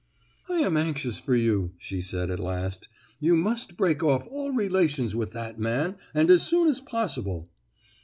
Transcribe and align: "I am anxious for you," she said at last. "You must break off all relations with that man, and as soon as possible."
"I 0.49 0.61
am 0.61 0.77
anxious 0.77 1.19
for 1.19 1.35
you," 1.35 1.73
she 1.77 2.01
said 2.01 2.31
at 2.31 2.39
last. 2.39 2.87
"You 3.19 3.35
must 3.35 3.77
break 3.77 4.01
off 4.01 4.25
all 4.31 4.51
relations 4.51 5.15
with 5.15 5.31
that 5.33 5.59
man, 5.59 5.95
and 6.15 6.31
as 6.31 6.41
soon 6.41 6.67
as 6.67 6.81
possible." 6.81 7.51